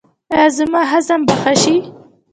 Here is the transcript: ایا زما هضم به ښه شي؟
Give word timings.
ایا 0.33 0.47
زما 0.57 0.81
هضم 0.91 1.19
به 1.27 1.33
ښه 1.41 1.53
شي؟ 1.61 1.75